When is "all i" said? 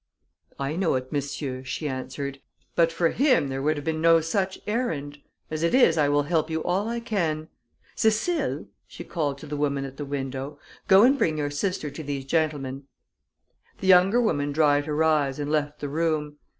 6.63-6.99